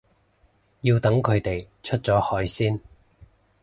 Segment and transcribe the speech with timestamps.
[0.81, 2.81] 要等佢哋出咗海先